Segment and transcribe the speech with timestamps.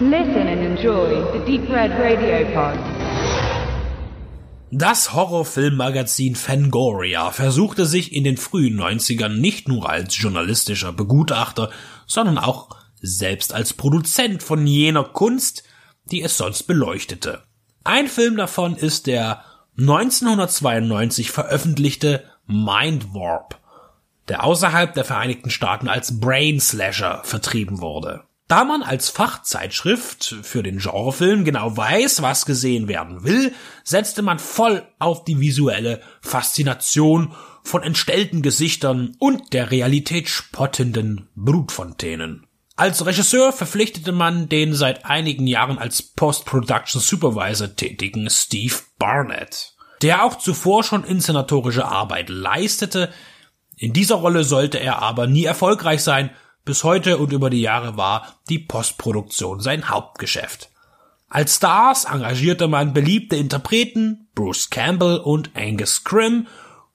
[0.00, 2.76] Listen and enjoy the Deep Red Radio Pod.
[4.72, 11.70] Das Horrorfilmmagazin Fangoria versuchte sich in den frühen 90ern nicht nur als journalistischer Begutachter,
[12.08, 12.70] sondern auch
[13.00, 15.62] selbst als Produzent von jener Kunst,
[16.10, 17.44] die es sonst beleuchtete.
[17.84, 19.44] Ein Film davon ist der
[19.78, 23.60] 1992 veröffentlichte Mind Warp,
[24.26, 28.24] der außerhalb der Vereinigten Staaten als Brain Slasher vertrieben wurde.
[28.46, 33.54] Da man als Fachzeitschrift für den Genrefilm genau weiß, was gesehen werden will,
[33.84, 42.46] setzte man voll auf die visuelle Faszination von entstellten Gesichtern und der Realität spottenden Brutfontänen.
[42.76, 50.24] Als Regisseur verpflichtete man den seit einigen Jahren als Post-Production Supervisor tätigen Steve Barnett, der
[50.24, 53.10] auch zuvor schon inszenatorische Arbeit leistete.
[53.76, 56.30] In dieser Rolle sollte er aber nie erfolgreich sein,
[56.64, 60.70] bis heute und über die Jahre war die Postproduktion sein Hauptgeschäft.
[61.28, 66.46] Als Stars engagierte man beliebte Interpreten, Bruce Campbell und Angus Scrim,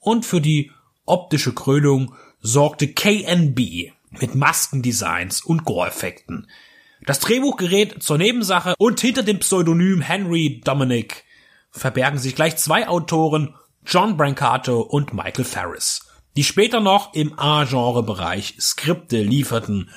[0.00, 0.70] und für die
[1.06, 6.48] optische Krönung sorgte KNB mit Maskendesigns und Gore-Effekten.
[7.04, 11.24] Das Drehbuch gerät zur Nebensache und hinter dem Pseudonym Henry Dominic
[11.70, 16.07] verbergen sich gleich zwei Autoren, John Brancato und Michael Ferris
[16.38, 19.90] die später noch im A-Genre-Bereich Skripte lieferten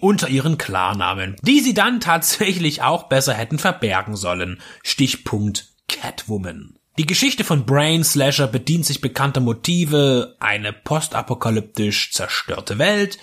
[0.00, 4.62] unter ihren Klarnamen, die sie dann tatsächlich auch besser hätten verbergen sollen.
[4.82, 6.78] Stichpunkt Catwoman.
[6.96, 13.18] Die Geschichte von Brain Slasher bedient sich bekannter Motive, eine postapokalyptisch zerstörte Welt,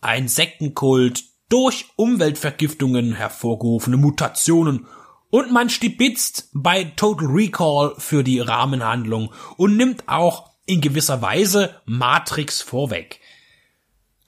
[0.00, 4.88] ein Sektenkult, durch Umweltvergiftungen hervorgerufene Mutationen
[5.30, 11.74] und man stibitzt bei Total Recall für die Rahmenhandlung und nimmt auch in gewisser Weise
[11.84, 13.18] Matrix vorweg.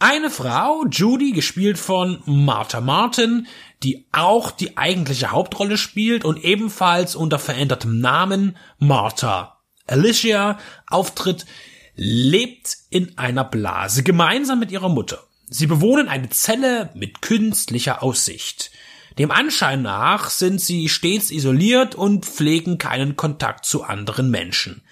[0.00, 3.46] Eine Frau, Judy, gespielt von Martha Martin,
[3.84, 10.58] die auch die eigentliche Hauptrolle spielt und ebenfalls unter verändertem Namen Martha Alicia
[10.88, 11.46] auftritt,
[11.94, 15.22] lebt in einer Blase gemeinsam mit ihrer Mutter.
[15.48, 18.72] Sie bewohnen eine Zelle mit künstlicher Aussicht.
[19.18, 24.82] Dem Anschein nach sind sie stets isoliert und pflegen keinen Kontakt zu anderen Menschen.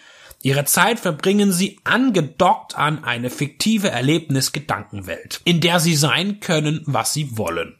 [0.43, 7.13] Ihre Zeit verbringen sie angedockt an eine fiktive Erlebnis-Gedankenwelt, in der sie sein können, was
[7.13, 7.77] sie wollen.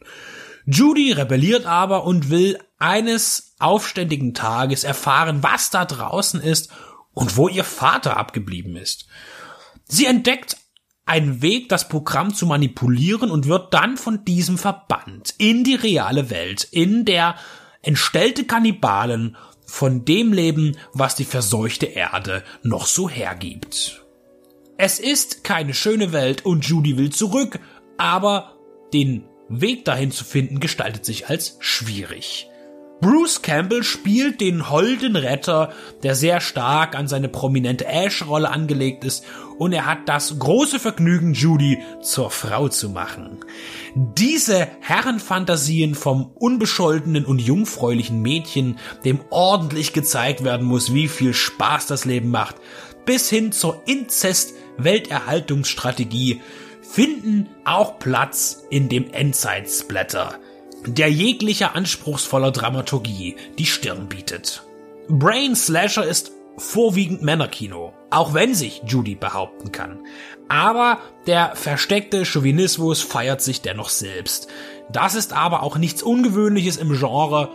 [0.65, 6.71] Judy rebelliert aber und will eines aufständigen Tages erfahren, was da draußen ist
[7.13, 9.07] und wo ihr Vater abgeblieben ist.
[9.85, 10.57] Sie entdeckt
[11.05, 16.29] einen Weg, das Programm zu manipulieren und wird dann von diesem verbannt in die reale
[16.29, 17.35] Welt, in der
[17.81, 19.35] entstellte Kannibalen
[19.71, 24.03] von dem Leben, was die verseuchte Erde noch so hergibt.
[24.77, 27.59] Es ist keine schöne Welt und Judy will zurück,
[27.97, 28.57] aber
[28.93, 32.50] den Weg dahin zu finden gestaltet sich als schwierig.
[33.01, 35.73] Bruce Campbell spielt den holden Retter,
[36.03, 39.25] der sehr stark an seine prominente Ash-Rolle angelegt ist
[39.57, 43.39] und er hat das große Vergnügen, Judy zur Frau zu machen.
[43.95, 51.87] Diese Herrenfantasien vom unbescholtenen und jungfräulichen Mädchen, dem ordentlich gezeigt werden muss, wie viel Spaß
[51.87, 52.57] das Leben macht,
[53.05, 56.39] bis hin zur Inzest-Welterhaltungsstrategie,
[56.83, 60.35] finden auch Platz in dem Endzeitsblätter
[60.85, 64.63] der jeglicher anspruchsvoller Dramaturgie die Stirn bietet.
[65.07, 69.99] Brain Slasher ist vorwiegend Männerkino, auch wenn sich Judy behaupten kann.
[70.47, 74.47] Aber der versteckte Chauvinismus feiert sich dennoch selbst.
[74.91, 77.49] Das ist aber auch nichts Ungewöhnliches im Genre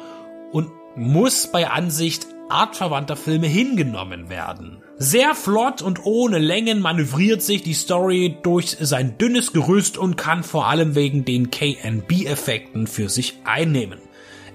[0.53, 4.83] und muss bei Ansicht artverwandter Filme hingenommen werden.
[4.99, 10.43] Sehr flott und ohne Längen manövriert sich die Story durch sein dünnes Gerüst und kann
[10.43, 13.99] vor allem wegen den KNB-Effekten für sich einnehmen.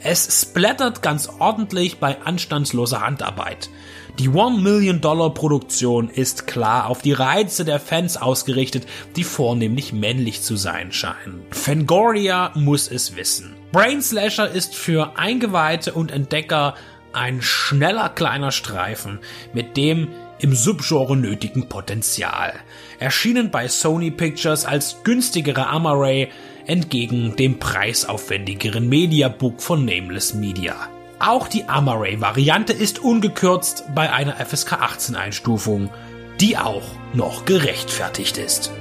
[0.03, 3.69] Es splattert ganz ordentlich bei anstandsloser Handarbeit.
[4.17, 9.93] Die One Million Dollar Produktion ist klar auf die Reize der Fans ausgerichtet, die vornehmlich
[9.93, 11.45] männlich zu sein scheinen.
[11.51, 13.55] Fangoria muss es wissen.
[13.71, 16.75] Brain Slasher ist für Eingeweihte und Entdecker
[17.13, 19.19] ein schneller kleiner Streifen
[19.53, 20.09] mit dem
[20.39, 22.53] im Subgenre nötigen Potenzial.
[22.99, 26.29] Erschienen bei Sony Pictures als günstigere Amaray
[26.65, 30.75] entgegen dem preisaufwendigeren Mediabook von Nameless Media.
[31.19, 35.91] Auch die Amaray-Variante ist ungekürzt bei einer FSK 18 Einstufung,
[36.39, 38.71] die auch noch gerechtfertigt ist.